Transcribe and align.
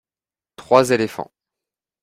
trois 0.55 0.89
éléphants. 0.91 1.31